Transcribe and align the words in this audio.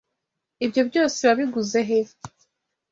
Ibyo 0.65 0.81
byose 0.89 1.19
wabiguze 1.27 1.79
he? 1.87 1.99